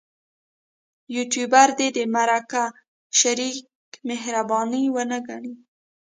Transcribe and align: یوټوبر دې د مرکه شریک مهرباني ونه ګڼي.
یوټوبر 1.15 1.67
دې 1.79 1.87
د 1.97 1.99
مرکه 2.15 2.63
شریک 3.19 3.57
مهرباني 4.09 4.83
ونه 4.95 5.17
ګڼي. 5.27 5.53